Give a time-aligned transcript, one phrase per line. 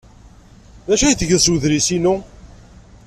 [0.87, 2.15] D acu ay tgiḍ s wedlis-inu?